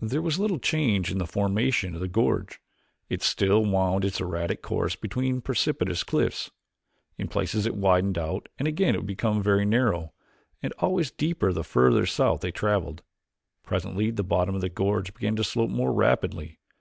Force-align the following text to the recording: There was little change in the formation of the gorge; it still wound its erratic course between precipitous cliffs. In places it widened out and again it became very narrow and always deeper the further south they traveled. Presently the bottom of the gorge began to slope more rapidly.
There 0.00 0.20
was 0.20 0.40
little 0.40 0.58
change 0.58 1.12
in 1.12 1.18
the 1.18 1.28
formation 1.28 1.94
of 1.94 2.00
the 2.00 2.08
gorge; 2.08 2.58
it 3.08 3.22
still 3.22 3.64
wound 3.64 4.04
its 4.04 4.20
erratic 4.20 4.62
course 4.62 4.96
between 4.96 5.40
precipitous 5.40 6.02
cliffs. 6.02 6.50
In 7.16 7.28
places 7.28 7.66
it 7.66 7.76
widened 7.76 8.18
out 8.18 8.48
and 8.58 8.66
again 8.66 8.96
it 8.96 9.06
became 9.06 9.40
very 9.40 9.64
narrow 9.64 10.12
and 10.60 10.72
always 10.80 11.12
deeper 11.12 11.52
the 11.52 11.62
further 11.62 12.04
south 12.04 12.40
they 12.40 12.50
traveled. 12.50 13.04
Presently 13.62 14.10
the 14.10 14.24
bottom 14.24 14.56
of 14.56 14.60
the 14.60 14.68
gorge 14.68 15.14
began 15.14 15.36
to 15.36 15.44
slope 15.44 15.70
more 15.70 15.92
rapidly. 15.92 16.58